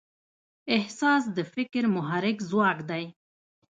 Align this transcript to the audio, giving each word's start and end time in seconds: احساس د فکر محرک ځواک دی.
احساس 0.77 1.23
د 1.37 1.39
فکر 1.53 1.83
محرک 1.95 2.37
ځواک 2.49 2.77
دی. 2.89 3.05